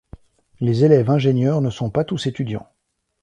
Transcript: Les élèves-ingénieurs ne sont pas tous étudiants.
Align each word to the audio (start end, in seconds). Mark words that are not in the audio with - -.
Les 0.61 0.83
élèves-ingénieurs 0.83 1.61
ne 1.61 1.69
sont 1.69 1.91
pas 1.91 2.03
tous 2.03 2.25
étudiants. 2.25 2.67